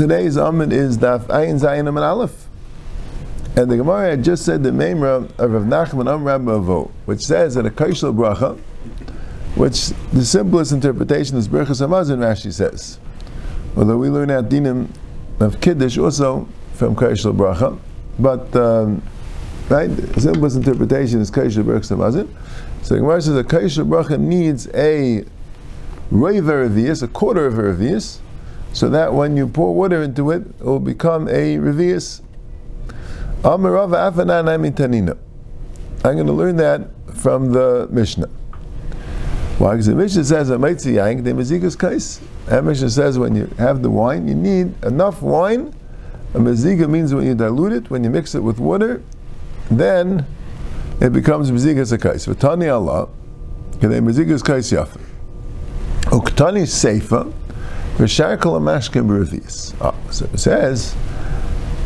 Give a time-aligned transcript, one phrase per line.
[0.00, 2.46] Today's Amud is Daf Ayin Zayin and Aleph.
[3.54, 7.54] And the Gemara had just said the Memra of Rav Nachman Amrab Avo, which says
[7.56, 8.58] that a Kaishal Bracha,
[9.56, 12.98] which the simplest interpretation is Berachas Hamazon, Rashi says.
[13.76, 14.88] Although we learn out Dinim
[15.38, 17.78] of Kiddush also from Kaishal Bracha,
[18.18, 19.02] but um,
[19.68, 22.26] right, the simplest interpretation is Kaishal Berachas Hamazon.
[22.80, 25.26] So the Gemara says a Kaishal Bracha needs a
[26.10, 27.74] Revius, a quarter of a
[28.72, 32.22] so that when you pour water into it, it will become a revius.
[33.42, 33.74] I'm going
[36.26, 38.28] to learn that from the Mishnah.
[39.58, 39.72] Why?
[39.72, 42.20] Because the Mishnah says Maitzi Yank, the Mezigas Kais.
[42.46, 45.74] That Mishnah says when you have the wine, you need enough wine.
[46.34, 49.02] A Meziga means when you dilute it, when you mix it with water,
[49.70, 50.24] then
[51.00, 52.26] it becomes Mezigas Kais.
[52.26, 53.08] V'tani Allah,
[53.78, 55.00] Kedei Mezigas Kais Yafa.
[56.10, 57.32] Uktani Seifa,
[57.96, 59.74] V'sharkal mashkin b'revius.
[59.80, 60.94] Ah, so it says,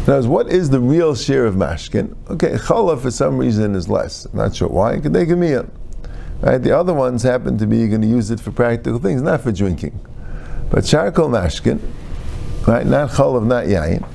[0.07, 2.15] now, what is the real share of mashkin?
[2.29, 4.27] Okay, challah for some reason is less.
[4.27, 4.97] I'm not sure why.
[4.97, 5.71] They can Kedekamiya.
[6.43, 6.59] Right?
[6.59, 9.41] The other ones happen to be you're going to use it for practical things, not
[9.41, 9.99] for drinking.
[10.71, 11.81] But charcoal mashkin,
[12.67, 12.85] right?
[12.85, 14.07] Not chalav, not yain,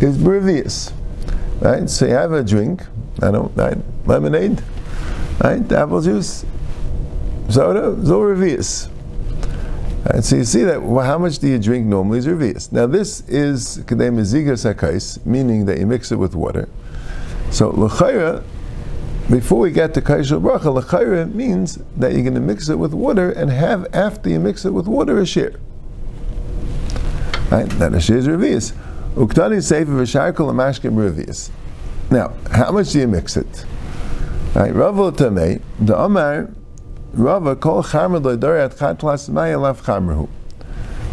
[0.00, 0.92] is brevius.
[1.60, 1.90] Right?
[1.90, 2.84] So you have a drink,
[3.20, 3.76] I don't, right?
[4.06, 4.62] lemonade,
[5.42, 5.72] right?
[5.72, 6.44] Apple juice,
[7.48, 8.94] soda, it's all.
[10.06, 12.70] And so you see that well, how much do you drink normally is revius.
[12.72, 16.68] Now this is meziga sakais, meaning that you mix it with water.
[17.50, 18.42] So l'chayra,
[19.28, 22.94] before we get to kaishal bracha, l'chayra means that you're going to mix it with
[22.94, 25.54] water and have after you mix it with water a share.
[27.50, 28.72] Right, that a share is revius.
[29.14, 31.50] Uktani sefer v'sharkol amashkim revius.
[32.10, 33.66] Now, how much do you mix it?
[34.54, 36.50] Right, Rav Tamei, the Amar
[37.18, 40.28] Rava kol chamer loidorat chatlas mayalav chamerhu.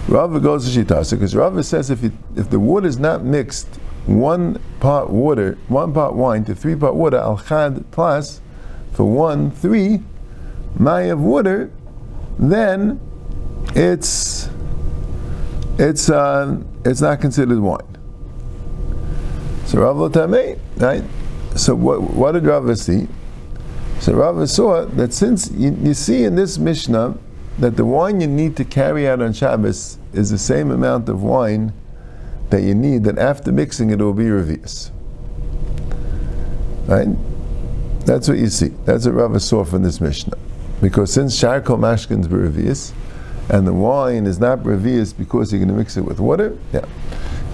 [0.08, 3.68] Rava goes to Shitasa because Rava says if, it, if the wood is not mixed
[4.06, 8.40] one pot water, one pot wine to three pot water, al chad plus
[8.94, 10.04] for one three
[10.78, 11.72] may of water,
[12.38, 13.00] then
[13.74, 14.48] it's
[15.80, 17.82] it's uh, it's not considered wine.
[19.66, 21.04] So Rava Tamei, right?
[21.56, 23.08] So what what did Rava see?
[24.06, 27.18] So Rava saw that since you, you, see in this Mishnah
[27.58, 31.24] that the wine you need to carry out on Shabbos is the same amount of
[31.24, 31.74] wine
[32.52, 34.92] that you need, that after mixing it, it will be revius.
[36.86, 37.08] Right?
[38.06, 38.68] That's what you see.
[38.86, 40.38] That's what Rava saw from this Mishnah.
[40.84, 42.94] Because since charcoal mashkin's revius,
[43.50, 46.86] and the wine is not revius because you're going to mix it with water, yeah.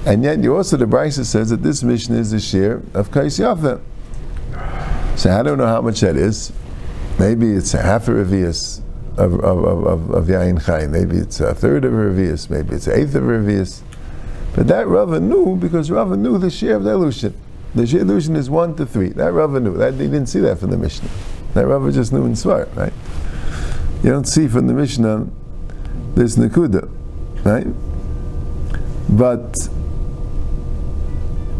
[0.06, 3.40] And yet, you also the Brisa says that this Mishnah is a share of Kais
[3.40, 3.80] Yafa.
[5.22, 6.52] So I don't know how much that is.
[7.20, 8.82] Maybe it's a half a revius
[9.20, 10.88] of, of, of, of Yain Chai.
[10.88, 12.50] Maybe it's a third of a revius.
[12.50, 13.84] Maybe it's an eighth of a revius.
[14.56, 17.40] But that Rava knew because Rava knew the share of the illusion.
[17.76, 19.10] The share illusion is one to three.
[19.10, 19.78] That Rava knew.
[19.78, 21.08] That they didn't see that from the Mishnah.
[21.54, 22.94] That Rava just knew in Svar, right?
[24.04, 25.28] You don't see from the Mishnah
[26.16, 26.90] this Nakuda,
[27.46, 27.68] right?
[29.16, 29.70] But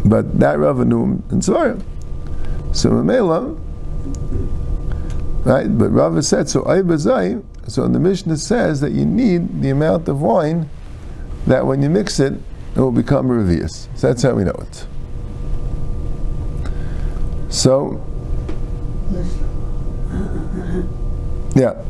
[0.04, 1.80] but that Rava knew in Svar.
[2.72, 3.58] So Mamela,
[5.44, 5.66] right?
[5.66, 6.62] But Rava said so.
[6.62, 7.44] Aibazai.
[7.68, 10.68] So the Mishnah says that you need the amount of wine
[11.46, 12.34] that when you mix it,
[12.74, 13.88] it will become revius.
[13.96, 14.86] So that's how we know it.
[17.52, 18.02] So,
[21.54, 21.82] yeah.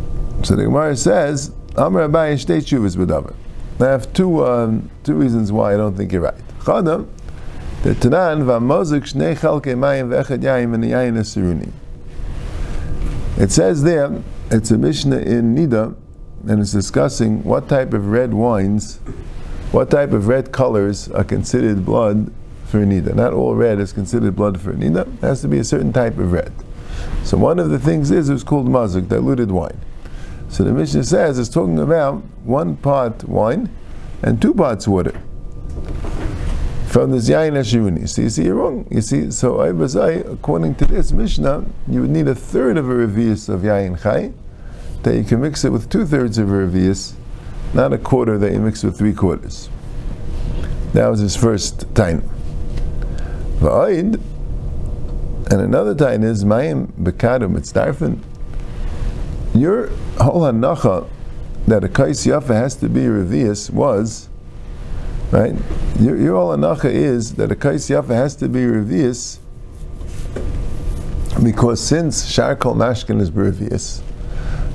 [0.43, 3.35] So the Gemara says, Amr Abaye state shuvas b'davar.
[3.81, 6.35] I have two um, two reasons why I don't think you're right.
[6.61, 7.09] Chadam,
[7.83, 11.73] the Tanan v'amozik shnei mayim yayim esiruni.
[13.37, 14.23] It says there,
[14.53, 15.97] it's a Mishnah in Nida,
[16.47, 18.99] and it's discussing what type of red wines,
[19.73, 22.33] what type of red colors are considered blood
[22.67, 23.17] for Nida.
[23.17, 25.13] Not all red is considered blood for Nida.
[25.17, 26.53] It has to be a certain type of red.
[27.25, 29.81] So one of the things is it's called mazik, diluted wine.
[30.49, 33.71] So the Mishnah says it's talking about one pot wine
[34.23, 35.21] and two pots water
[36.93, 38.07] from the Yain Hashiruni.
[38.07, 38.87] So you see, you're wrong.
[38.91, 42.93] You see, so Aibazai, according to this Mishnah, you would need a third of a
[42.93, 44.31] revius of Yain Chai,
[45.03, 47.15] that you can mix it with two thirds of a revius,
[47.73, 49.71] not a quarter that you mix with three quarters.
[50.93, 52.29] That was his first time.
[53.61, 54.21] Va'id,
[55.51, 58.19] and another time is Mayim Bekadum Mitzdarfin.
[59.55, 59.89] Your
[60.21, 61.09] whole hanacha
[61.67, 64.29] that a kais yafa has to be revius was
[65.33, 65.55] Right?
[65.99, 69.39] Your, your all anacha is that a kais yafa has to be revius
[71.43, 74.03] because since charcoal mashkin is revius,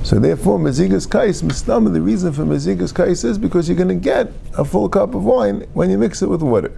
[0.02, 3.94] So therefore, Mazigas Kais, Mistama, the reason for Mazigas Kais is because you're going to
[3.94, 6.76] get a full cup of wine when you mix it with water.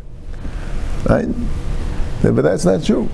[1.09, 1.29] Right?
[2.23, 3.09] But that's not true.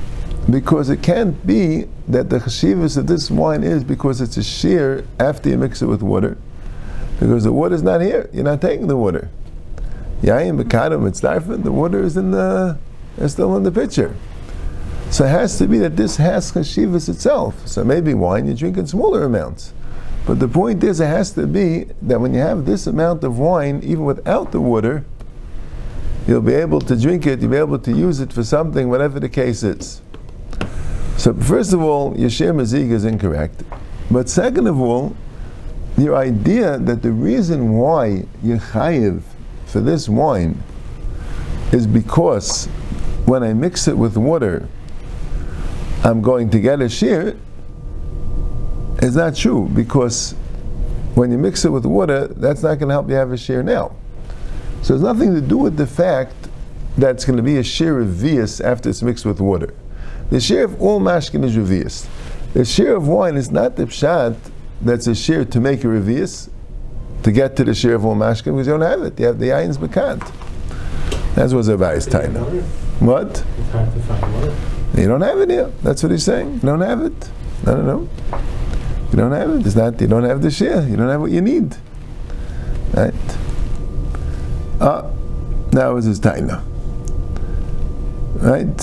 [0.50, 5.04] Because it can't be that the chashivas of this wine is because it's a shear
[5.18, 6.36] after you mix it with water.
[7.20, 8.28] Because the water's not here.
[8.32, 9.30] You're not taking the water.
[10.22, 12.78] Yayin Bekadam, it's the water is in the,
[13.18, 14.14] is still in the pitcher.
[15.10, 17.66] So it has to be that this has chashivas itself.
[17.66, 19.72] So maybe wine, you drink in smaller amounts.
[20.26, 23.38] But the point is, it has to be that when you have this amount of
[23.38, 25.04] wine, even without the water,
[26.26, 29.20] you'll be able to drink it, you'll be able to use it for something, whatever
[29.20, 30.02] the case is.
[31.16, 33.62] So, first of all, Yashir Mazig is incorrect.
[34.10, 35.16] But second of all,
[35.96, 39.22] your idea that the reason why you're chayiv
[39.76, 40.62] for this wine
[41.70, 42.64] is because
[43.26, 44.70] when I mix it with water,
[46.02, 47.36] I'm going to get a shear,
[49.02, 50.32] is not true because
[51.14, 53.62] when you mix it with water, that's not going to help you have a shear
[53.62, 53.94] now.
[54.80, 56.32] So it's nothing to do with the fact
[56.96, 59.74] that it's going to be a shear of vias after it's mixed with water.
[60.30, 62.08] The shear of all mashkin is revius.
[62.54, 64.38] The shear of wine is not the pshat
[64.80, 66.48] that's a shear to make a revius,
[67.26, 69.18] to get to the shear of all mashkin, because you don't have it.
[69.18, 70.22] You have the ayins bekant.
[71.34, 71.64] That's what
[72.06, 72.44] tying now.
[73.00, 73.44] What?
[74.96, 75.72] You don't have it here.
[75.82, 76.54] That's what he's saying.
[76.54, 77.30] You don't have it.
[77.64, 78.08] No, no, no.
[79.10, 79.66] You don't have it.
[79.66, 80.00] It's not.
[80.00, 80.86] You don't have the shear.
[80.86, 81.76] You don't have what you need.
[82.94, 83.12] Right.
[84.80, 85.10] Ah,
[85.72, 86.62] that was his taina.
[88.36, 88.80] Right?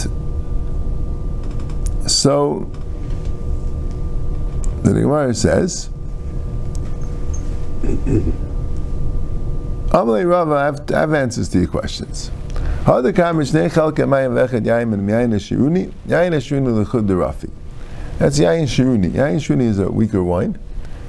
[2.09, 2.69] So,
[4.83, 5.89] the Gemara says,
[9.93, 10.55] Amalei Rava,
[10.89, 12.31] I have, answers to your questions.
[12.85, 13.11] How the
[14.31, 16.33] vechad and yayin yayin
[16.85, 17.49] lechud derafi.
[18.19, 19.11] That's yayin shiruni.
[19.11, 20.57] Yayin shiruni is a weaker wine,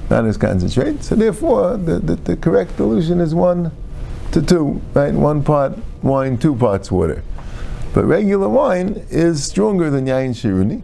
[0.09, 1.03] not as concentrated.
[1.03, 3.71] So therefore, the, the, the correct dilution is one
[4.33, 5.13] to two, right?
[5.13, 7.23] One part wine, two parts water.
[7.93, 10.81] But regular wine is stronger than yain shiruni,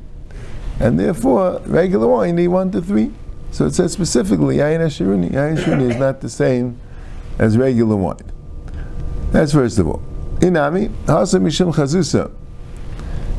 [0.79, 3.11] and therefore regular wine need one to three.
[3.51, 5.31] So it says specifically yain shiruni.
[5.31, 6.79] Yain shiruni is not the same
[7.37, 8.31] as regular wine.
[9.31, 10.01] That's first of all.
[10.39, 12.31] Inami hasa mishum chazusa.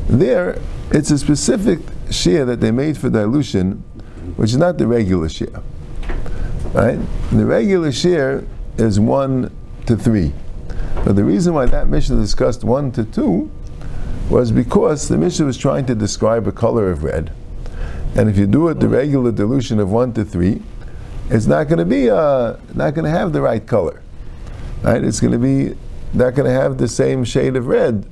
[0.07, 0.59] There,
[0.91, 1.79] it's a specific
[2.11, 3.83] share that they made for dilution,
[4.35, 5.61] which is not the regular share.
[6.73, 6.99] Right?
[7.31, 8.45] The regular share
[8.77, 9.51] is one
[9.85, 10.33] to three.
[11.05, 13.51] But the reason why that Mishnah discussed one to two
[14.29, 17.31] was because the Mishnah was trying to describe a color of red.
[18.15, 20.61] And if you do it the regular dilution of one to three,
[21.29, 24.01] it's not going to be uh, not going to have the right color,
[24.83, 25.03] right?
[25.03, 25.75] It's going to be
[26.13, 28.05] not going to have the same shade of red.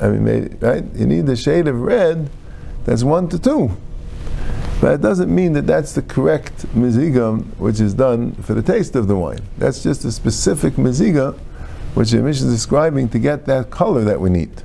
[0.00, 0.84] I mean, right?
[0.94, 2.30] You need the shade of red
[2.84, 3.70] that's one to two.
[4.80, 8.94] But it doesn't mean that that's the correct mizigam which is done for the taste
[8.94, 9.40] of the wine.
[9.58, 11.36] That's just a specific miziga
[11.94, 14.62] which the Mishnah is describing to get that color that we need.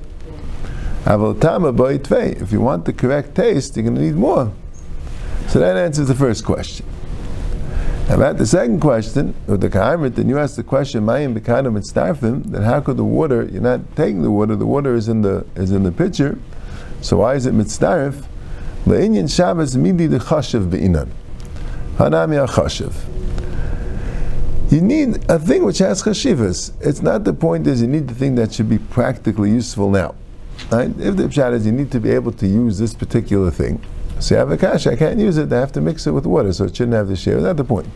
[1.06, 4.52] If you want the correct taste, you're going to need more.
[5.54, 6.84] So that answers the first question.
[8.08, 11.84] About the second question, with the Kaimet, then you ask the question, Mayim Bekanim and
[11.84, 15.22] Starfim, then how could the water, you're not taking the water, the water is in
[15.22, 16.40] the is in the pitcher,
[17.00, 18.26] so why is it mitzdarif?
[18.84, 21.08] Le'inyan Shabbos midi the chashav be'inan.
[21.98, 22.92] Hanami chashav.
[24.72, 26.72] You need a thing which has chashivas.
[26.80, 30.16] It's not the point is you need the thing that should be practically useful now.
[30.72, 30.90] Right?
[30.98, 33.80] If the pshat is you need to be able to use this particular thing,
[34.20, 36.26] so you have a cash, I can't use it, I have to mix it with
[36.26, 37.40] water, so it shouldn't have the share.
[37.40, 37.88] That's the point.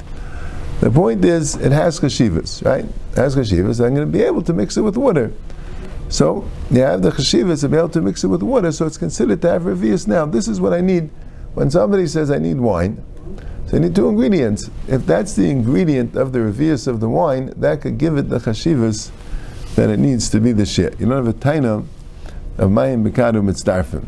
[0.80, 2.84] The point is it has chashivas, right?
[2.84, 5.32] It has chashivas, I'm going to be able to mix it with water.
[6.08, 8.98] So you have the chashivas to be able to mix it with water, so it's
[8.98, 10.06] considered to have revius.
[10.06, 11.10] Now, this is what I need.
[11.54, 13.04] When somebody says I need wine,
[13.66, 14.70] so I need two ingredients.
[14.86, 18.38] If that's the ingredient of the revius of the wine, that could give it the
[18.38, 19.10] chashivas
[19.74, 20.98] that it needs to be the shit.
[20.98, 21.84] You don't have a taina
[22.56, 24.06] of mayim bekadu mitzdarfim.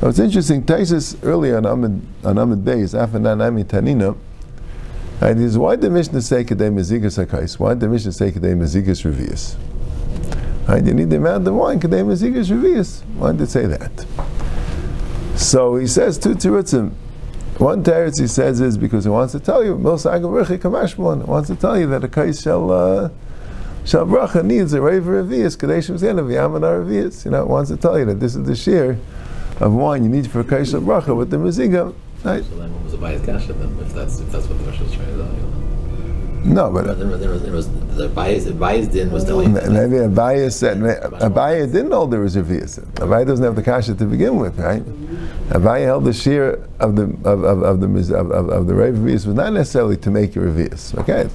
[0.00, 4.16] Now it's interesting, Taisus earlier on Amud, on Amud Beis, Afanan Ami Tanina,
[5.20, 7.58] and is why the Mishnah say Kedei Mezigas HaKais?
[7.58, 9.56] Why the Mishnah say Kedei Mezigas Revius?
[10.66, 10.82] Right?
[10.82, 11.78] You need the amount of wine.
[11.78, 13.04] Kadei Mazigas Revius.
[13.16, 14.06] Why did it say that?
[15.36, 16.94] So he says two Tirutzim.
[17.58, 21.78] One teretz he says is because he wants to tell you, He wants to tell
[21.78, 23.10] you that a kais shall uh,
[23.84, 27.26] shall bracha needs a raver revius, kadeshim zena v'yamana revius.
[27.26, 28.98] You know, it wants to tell you that this is the shear
[29.60, 31.94] of wine you need for a kais shall bracha with the maziga.
[32.24, 32.44] Right?
[32.44, 34.78] So then what was a bias kasha then, if that's if that's what the Rosh
[34.78, 35.50] trying to tell you?
[36.42, 38.44] No, but there, was, there, was, there was the bias.
[38.44, 39.52] The bias din was telling.
[39.52, 42.40] Maybe a bias said a bias didn't know there was a.
[42.40, 44.82] A bias doesn't have the kasha to begin with, right?
[45.50, 49.26] Avaya held the shear of the of, of, of the of, of, of the Revius
[49.26, 50.96] was not necessarily to make your Revius.
[50.98, 51.28] Okay,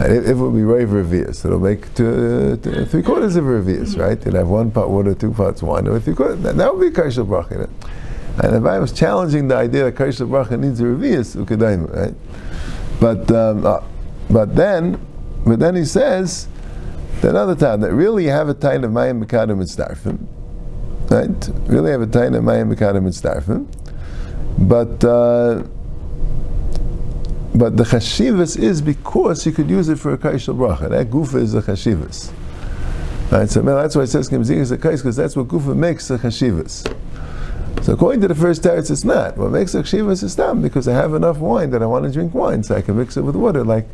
[0.00, 3.44] and if, if it would be Rav Revius, it'll make to, to three quarters of
[3.44, 4.22] Revius, right?
[4.24, 6.42] You'd have one part water, two parts wine, or three quarters.
[6.42, 7.68] That, that would be Kaishal Bracha.
[8.42, 12.14] And if I was challenging the idea that Kaishal Bracha needs a Revius, Ukadaim, right?
[13.00, 13.80] But um, uh,
[14.30, 15.00] but then
[15.46, 16.48] but then he says
[17.20, 20.26] that another time that really you have a time of Mayim Mekadim and Starfim
[21.10, 21.50] right?
[21.66, 23.66] Really have a taina mayim bekadim mitzdarfim,
[24.58, 25.62] but uh,
[27.56, 30.90] but the chashivas is because you could use it for a kaishal bracha.
[30.90, 32.32] That gufa is a chashivas.
[33.30, 36.18] Right, so that's why it says is a kais because that's what gufa makes the
[36.18, 36.86] chashivas.
[37.82, 39.36] So according to the first teretz, it's not.
[39.38, 42.12] What makes a chashivas is tam because I have enough wine that I want to
[42.12, 43.64] drink wine, so I can mix it with water.
[43.64, 43.88] Like,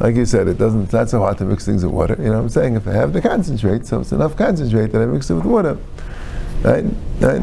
[0.00, 0.84] like you said, it doesn't.
[0.84, 2.16] It's not so hard to mix things with water.
[2.18, 2.76] You know what I'm saying?
[2.76, 5.78] If I have the concentrate, so it's enough concentrate that I mix it with water.
[6.62, 6.84] Right?
[7.20, 7.40] Right?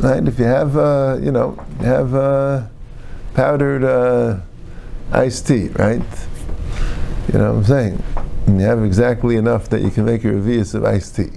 [0.00, 0.28] Right?
[0.28, 2.66] If you have, uh, you know, have uh,
[3.34, 4.40] powdered uh,
[5.12, 6.02] iced tea, right?
[7.32, 8.02] You know what I'm saying?
[8.46, 11.30] And you have exactly enough that you can make your revius of iced tea.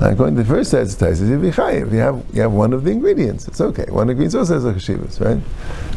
[0.00, 1.92] Now, according to the first set of be chayiv.
[1.92, 3.46] You have you have one of the ingredients.
[3.46, 3.86] It's okay.
[3.88, 5.40] One ingredient also has a chashivas, right?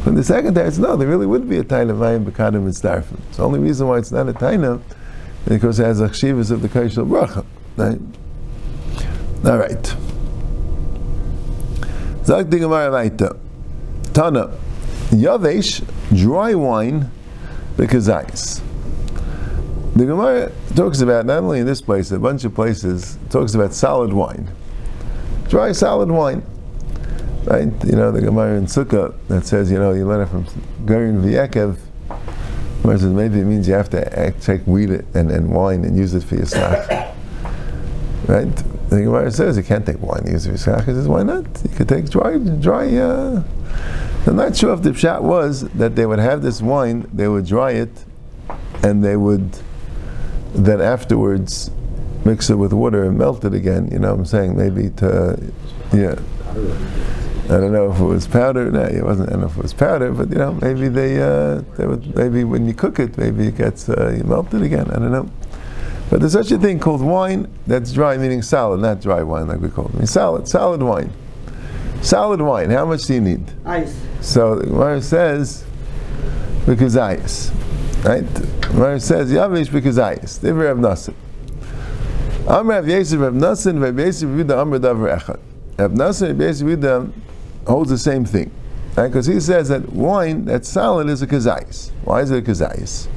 [0.03, 3.19] From the second teretz, no, there really would be a taina mayim bekadim and starfim.
[3.29, 4.81] It's the only reason why it's not a taina
[5.47, 7.45] because it has a chashivas of the kaishal bracha,
[7.75, 7.99] right?
[9.45, 9.95] All right.
[12.25, 12.51] Zag.
[14.13, 14.66] Tana.
[15.09, 15.83] Yavesh,
[16.15, 17.11] dry wine,
[17.77, 18.61] because ice.
[19.95, 23.73] The Gemara talks about, not only in this place, a bunch of places, talks about
[23.73, 24.47] solid wine.
[25.49, 26.43] Dry solid wine.
[27.45, 27.71] Right?
[27.85, 30.45] You know, the Gemara in Sukkah that says, you know, you learn it from
[30.85, 31.77] Garin Viekev,
[32.83, 36.23] says maybe it means you have to take wheat and, and wine and use it
[36.23, 36.89] for your stock.
[38.27, 38.53] Right?
[38.89, 40.79] The Gemara says you can't take wine use of Yisrael.
[40.79, 41.45] He says, why not?
[41.63, 42.93] You could take dry, dry.
[42.97, 43.43] Uh,
[44.27, 47.46] I'm not sure if the pshat was that they would have this wine, they would
[47.46, 48.03] dry it,
[48.84, 49.57] and they would
[50.53, 51.72] then afterwards
[52.25, 53.88] mix it with water and melt it again.
[53.89, 54.57] You know what I'm saying?
[54.57, 55.51] Maybe to,
[55.93, 56.19] yeah.
[57.46, 58.69] I don't know if it was powder.
[58.69, 59.29] No, it wasn't.
[59.29, 62.13] I don't know if it was powder, but you know, maybe they, uh, they would,
[62.13, 64.91] maybe when you cook it, maybe it gets uh, melted again.
[64.91, 65.31] I don't know.
[66.10, 69.62] But there's such a thing called wine that's dry, meaning solid, not dry wine like
[69.62, 69.96] we call it.
[69.96, 71.12] I mean, solid, solid wine.
[72.01, 73.44] Solid wine, how much do you need?
[73.66, 74.00] Ice.
[74.22, 75.66] So the Gemara says,
[76.66, 77.51] because ice.
[78.04, 78.22] Right?
[78.34, 80.38] The Gemara says, Yavish because ice.
[80.38, 81.13] They have Nassim.
[82.48, 85.39] Amr Rav Yosef Rav Nassim, Rav Yosef Yehuda Amr Davar Echad.
[85.77, 87.12] Rav Nassim Rav Yosef Yehuda
[87.68, 88.51] holds the same thing.
[88.96, 89.08] right?
[89.08, 91.92] Because he says that wine that's solid is a kazayis.
[92.04, 93.08] Why is it a kazayis?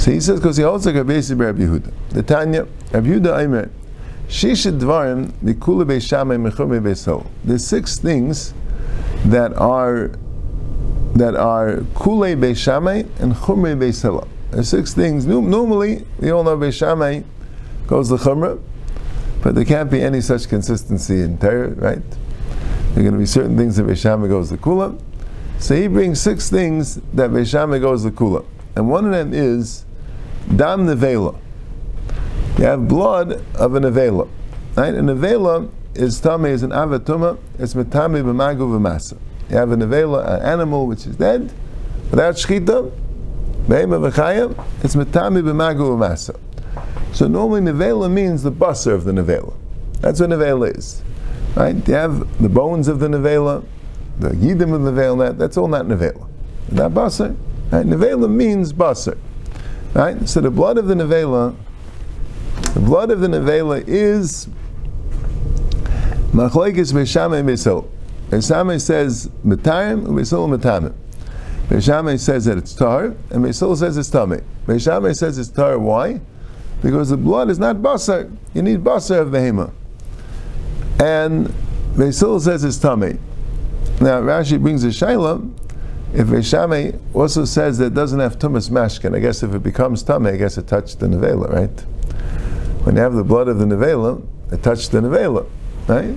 [0.00, 1.92] So he says because he holds like a basic Rabbi Yehuda.
[2.10, 3.70] The Tanya, Rabbi Yehuda Aimer,
[7.44, 8.54] The six things
[9.26, 10.10] that are
[11.14, 14.26] that are Kule Beishamay and Chume Beisela.
[14.50, 15.26] There's six things.
[15.26, 17.24] Normally, we all know Beishamay
[17.86, 18.60] goes the Chumrah,
[19.42, 22.02] but there can't be any such consistency in Torah, right?
[22.94, 25.00] There are going to be certain things that Beishamay goes the Kula.
[25.58, 28.44] So he brings six things that Beishamay goes the Kula.
[28.76, 29.84] And one of them is
[30.56, 31.38] dam nevela.
[32.58, 34.28] You have blood of a nevela.
[34.76, 34.94] Right?
[34.94, 37.38] A nevela is tame is an avatuma.
[37.58, 39.18] It's metame b'magu v'masa.
[39.50, 41.52] You have a nevela, an animal which is dead,
[42.10, 42.92] without shchita,
[43.68, 46.38] be'ema v'chayim, it's metame b'magu v'masa.
[47.12, 49.54] So normally nevela means the busser of the nevela.
[50.00, 51.02] That's what nevela is.
[51.56, 51.76] Right?
[51.88, 53.64] You have the bones of the nevela,
[54.18, 56.28] the yidim of the nevela, that's all not nevela.
[56.70, 57.36] Not busser.
[57.70, 57.84] Right?
[57.84, 59.18] Nevela means basar.
[59.92, 60.28] Right?
[60.28, 61.56] So the blood of the nevela,
[62.74, 64.46] the blood of the nevela is
[66.32, 67.88] machlekes b'shamay b'sil.
[68.30, 70.94] B'shamay says metarim, b'sil metamim.
[71.68, 74.40] B'shamay says that it's tar, and b'sil says it's tummy.
[74.66, 75.78] B'shamay says it's tar.
[75.78, 76.20] Why?
[76.82, 78.36] Because the blood is not basar.
[78.52, 79.72] You need basar of behema.
[81.00, 81.52] And
[81.94, 83.18] B'sil says it's tummy.
[84.00, 85.50] Now Rashi brings a shayla
[86.14, 90.04] if Veshame also says that it doesn't have tumas mashkin, I guess if it becomes
[90.04, 91.84] tummy, I guess it touched the nevela, right?
[92.84, 94.22] When you have the blood of the nevela,
[94.52, 95.46] it touched the nevela,
[95.88, 96.14] right?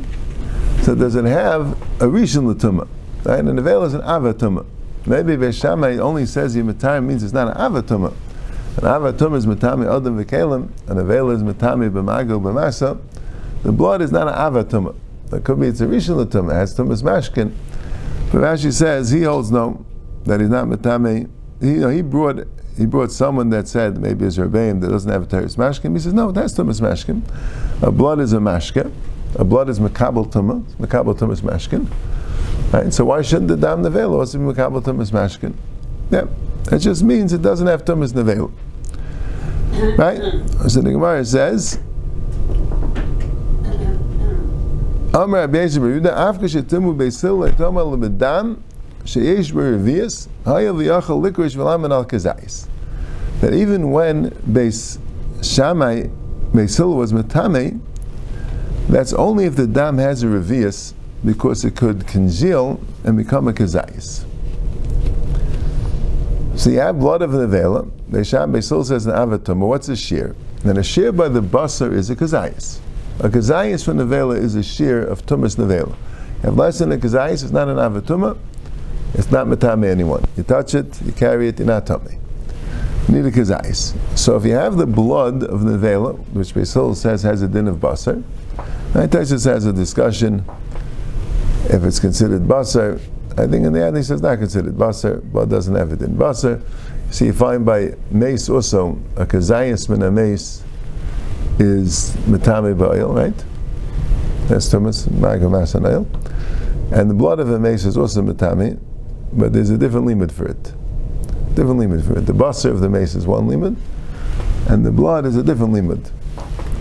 [0.83, 1.71] So does it have
[2.01, 2.89] a rishon latuma?
[3.23, 3.41] Right?
[3.43, 4.65] The nevela is an avatuma.
[5.05, 8.13] Maybe Veshame only says yimatar means it's not an avatuma.
[8.77, 12.99] An avatuma is matami adam v'kelim, and nevela is matami b'mago b'masa.
[13.63, 14.93] The blood is not an avatuma.
[15.31, 17.53] It could be it's a rishon latuma, it has tumas mashkin.
[18.29, 19.85] But Rashi says he holds no
[20.25, 21.29] that he's not metame.
[21.61, 22.47] You know, he brought
[22.77, 25.93] he brought someone that said maybe it's Rebbeim that doesn't have a teres mashkim.
[25.93, 27.23] He says no, that's tumas mashkim.
[27.81, 28.91] A blood is a mashke,
[29.35, 30.61] A blood is makabel tumah.
[30.73, 31.87] Makabel tumah is mashkin.
[32.71, 32.93] Right?
[32.93, 35.55] So why shouldn't the dam nevela also be makabel tumah is mashkin?
[36.11, 36.27] Yeah,
[36.71, 38.51] it just means it doesn't have tumas nevela.
[39.97, 40.21] Right?
[40.69, 41.79] So the Gemara says.
[46.47, 47.51] Shetimu beisil
[49.07, 52.67] sheyesh b'revius haya v'yachal likrish v'lamen al kazayis.
[53.39, 54.99] That even when Beis
[55.41, 56.09] Shammai
[56.51, 57.79] Beisil was metame,
[58.89, 63.53] that's only if the dam has a revius because it could congeal and become a
[63.53, 64.25] kazayis.
[66.57, 67.89] So you have blood of the nevela.
[68.09, 69.59] Beisham Beisil says an avatum.
[69.59, 70.35] What's a shear?
[70.63, 72.79] Then a shear by the basar is a kazayis.
[73.19, 75.95] A kazayis from nevela is a shear of tumas nevela.
[76.41, 78.37] Have less than a kazayis, it's not an avatuma.
[79.13, 80.23] It's not metame anyone.
[80.35, 82.17] You touch it, you carry it, you're not tummy.
[83.07, 83.97] A kazayis.
[84.17, 87.67] So if you have the blood of the nevela, which Beisil says has a din
[87.69, 88.21] of basar,
[88.91, 90.43] Taisus has a discussion
[91.69, 92.99] if it's considered basar.
[93.37, 96.17] I think in the end he says not considered basar, blood doesn't have it in
[96.17, 96.61] basar.
[97.09, 100.63] So you find by mace also a kazayas min a mace
[101.59, 103.45] is metame ba'il, right?
[104.49, 106.07] That's Thomas Magamas and oil.
[106.91, 108.79] And the blood of a mace is also metame,
[109.33, 110.63] but there's a different limit for it.
[111.55, 112.25] Different limit for it.
[112.25, 113.73] The baser of the mace is one limit,
[114.69, 116.11] and the blood is a different limit.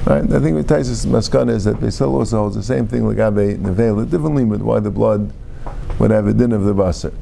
[0.06, 0.22] Right?
[0.22, 3.58] I think with Taisus Maskana is that Beisel also holds the same thing like Abe
[3.58, 5.32] Nevel, a different limit why the blood
[5.98, 7.12] would have a din of the baser.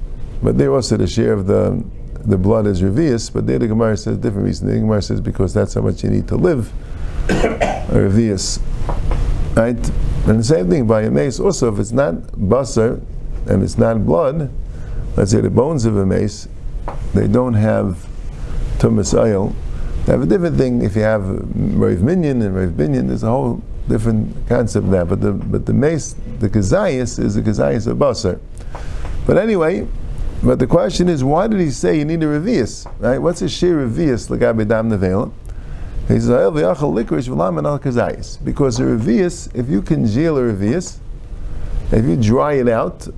[0.42, 1.82] But there also the share of the
[2.26, 4.68] the blood is revius, but there the Gemara says different reason.
[4.68, 6.72] The Gemara says because that's how much you need to live.
[7.28, 8.60] revius.
[9.56, 9.76] Right?
[10.26, 12.14] And the same thing by a mace also if it's not
[12.48, 13.00] baser
[13.46, 14.50] and it's not blood,
[15.16, 16.48] let's say the bones of a mace,
[17.12, 18.06] they don't have
[18.78, 19.54] tumas oil.
[20.04, 23.30] They have a different thing if you have Rav Minyan and Rav Binyan, there's a
[23.30, 25.04] whole different concept there.
[25.04, 28.40] But the but the mace, the kazayas is the kazayas of basar.
[29.26, 29.86] But anyway,
[30.42, 32.86] but the question is, why did he say you need a revius?
[32.98, 33.18] Right?
[33.18, 35.32] What's a shir revius l'gabe dam nevela?
[36.08, 40.52] He says, "Ayel v'yachal likrish v'lam al kazayis." Because a revius, if you congeal a
[40.52, 40.98] revius,
[41.90, 43.08] if you dry it out,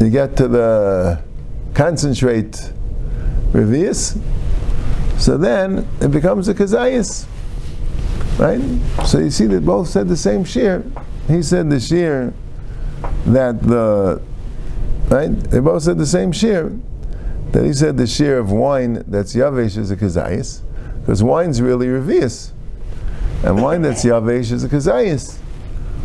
[0.00, 1.22] you get to the
[1.74, 2.72] concentrate
[3.52, 4.20] revius,
[5.18, 7.26] so then it becomes a kazayis.
[8.38, 8.60] Right?
[9.06, 10.84] So you see that both said the same shear.
[11.26, 12.32] He said the shear
[13.26, 14.22] that the
[15.08, 15.28] right?
[15.28, 16.72] They both said the same shear.
[17.52, 20.60] That he said the shear of wine that's yavesh is a kazayis,
[21.00, 22.52] because wine's really revius,
[23.42, 25.38] and wine that's yavesh is a kazayis.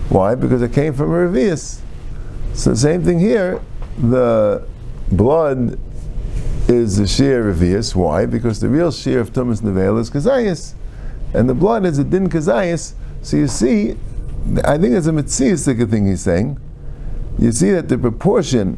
[0.10, 0.36] Why?
[0.36, 1.82] Because it came from a revius.
[2.54, 3.62] So same thing here.
[3.98, 4.68] The
[5.12, 5.80] blood
[6.68, 7.96] is the shear revius.
[7.96, 8.26] Why?
[8.26, 10.74] Because the real shear of tumas nevel is kazayis,
[11.34, 12.94] and the blood is a din kazayis.
[13.22, 13.92] So you see,
[14.64, 16.60] I think it's a mitzvah thing he's saying.
[17.40, 18.78] You see that the proportion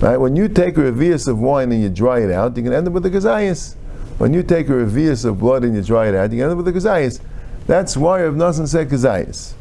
[0.00, 0.16] Right?
[0.16, 2.88] When you take a revius of wine and you dry it out, you can end
[2.88, 3.74] up with a kazayas.
[4.16, 6.52] When you take a revius of blood and you dry it out, you can end
[6.52, 7.20] up with a kazayas.
[7.66, 9.52] That's why Rav Nassan said kazayas.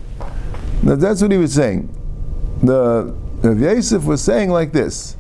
[0.81, 1.93] Now that's what he was saying.
[2.63, 5.15] The Rav Yosef was saying like this,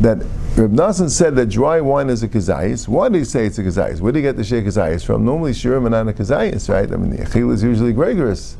[0.00, 0.18] that
[0.56, 2.88] Rav Nassan said that dry wine is a kazayas.
[2.88, 4.00] Why did he say it's a kazayas?
[4.00, 5.26] Where did he get the shea kazayas from?
[5.26, 6.90] Normally shirim are not a kazayas, right?
[6.90, 8.56] I mean the achil is usually gregarious.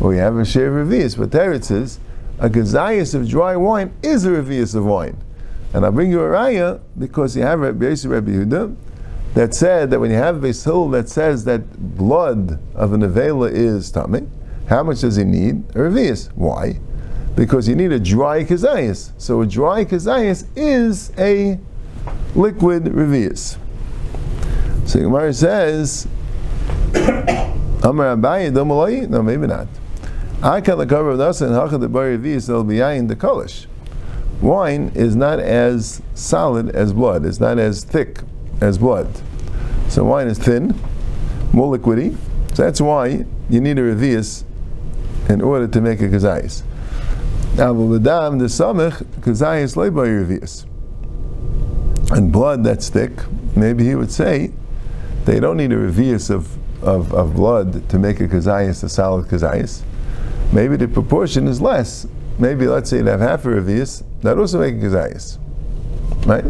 [0.00, 2.00] Well, we have a share of revius, but there it says,
[2.40, 5.16] a gazayas of dry wine is a revius of wine.
[5.72, 8.74] And I'll bring you a raya because you have Rabbi Yosef Rabbi Yehuda
[9.34, 13.52] that said that when you have a Hill that says that blood of an Avela
[13.52, 14.26] is tummy,
[14.68, 15.70] how much does he need?
[15.70, 16.32] A revius.
[16.34, 16.80] Why?
[17.36, 19.12] Because you need a dry kazayas.
[19.18, 21.58] So a dry kazayas is a
[22.34, 23.56] liquid revius.
[24.86, 26.06] So Gemara says,
[27.82, 29.68] Amar Abaye, no, maybe not.
[30.42, 33.66] I can cover of us and hachad the bari will be in the kolish.
[34.40, 37.26] Wine is not as solid as blood.
[37.26, 38.20] It's not as thick
[38.60, 39.08] as blood.
[39.88, 40.74] So wine is thin,
[41.52, 42.16] more liquidy.
[42.54, 44.44] So that's why you need a revius
[45.28, 46.62] in order to make a kazayis.
[47.60, 50.66] Now, the the samech kazayis by revius.
[52.10, 53.12] And blood that's thick,
[53.54, 54.50] maybe he would say,
[55.26, 59.26] they don't need a revius of, of, of blood to make a kazayis, a solid
[59.28, 59.84] kazayis
[60.52, 62.06] maybe the proportion is less.
[62.38, 65.38] Maybe let's say you have half a revius, that also makes a kazayas.
[66.26, 66.44] Right?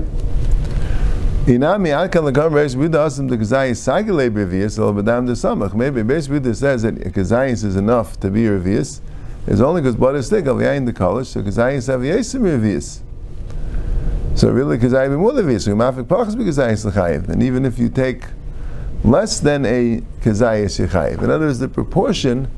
[1.47, 5.75] Inami alkan lekam reish buddha asim the kazayis sagile revius el bedam de samach.
[5.75, 9.01] Maybe Beis Buddha says that a kazayis is enough to be revius.
[9.47, 13.01] It's only because blood is thick, yain the college, so kazayis have yesim revius.
[14.35, 15.65] So really, kazayis be more revius.
[15.65, 17.29] So mafik pachas be kazayis lechayiv.
[17.29, 18.25] And even if you take
[19.03, 22.51] less than a kazayis yechayiv, in other words, the proportion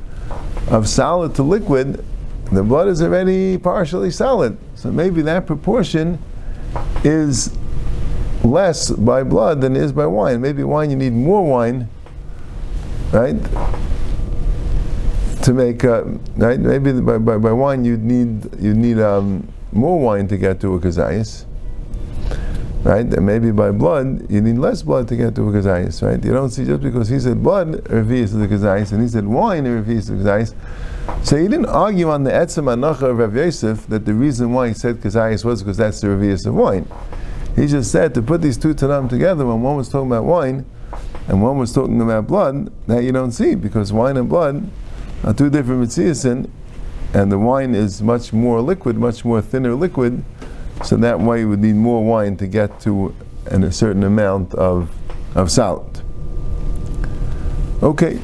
[0.69, 2.05] of solid to liquid,
[2.51, 4.59] the blood is already partially solid.
[4.75, 6.19] So maybe that proportion
[7.05, 7.57] is
[8.45, 10.41] less by blood than is by wine.
[10.41, 11.89] Maybe wine you need more wine,
[13.13, 13.37] right?
[15.43, 16.05] To make uh,
[16.37, 16.61] right.
[16.61, 20.75] Maybe by, by, by wine you need you need um, more wine to get to
[20.75, 21.47] a kazayas.
[22.85, 26.01] Right, and maybe by blood you need less blood to get to a kazayas.
[26.01, 29.27] Right, you don't see just because he said blood revius the kazayas and he said
[29.27, 30.55] wine revius the kazayas.
[31.27, 34.69] So he didn't argue on the etzem anacha of Rav Yosef that the reason why
[34.69, 36.87] he said kazayas was because that's the revius of wine.
[37.57, 40.65] He just said to put these two tanam together when one was talking about wine
[41.27, 44.71] and one was talking about blood, that you don't see because wine and blood
[45.25, 46.51] are two different mitziasin,
[47.15, 50.25] and the wine is much more liquid, much more thinner liquid,
[50.85, 53.15] so that way you would need more wine to get to
[53.47, 54.91] an, a certain amount of,
[55.35, 56.01] of solid.
[57.83, 58.21] Okay,